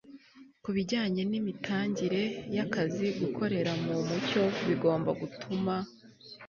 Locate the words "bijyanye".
0.75-1.21